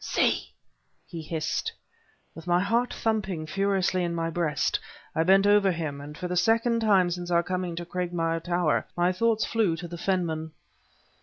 [0.03, 0.51] see!"
[1.05, 1.71] he hissed.
[2.33, 4.79] With my heart thumping furiously in my breast,
[5.13, 8.87] I bent over him; and for the second time since our coming to Cragmire Tower,
[8.97, 10.53] my thoughts flew to "The Fenman."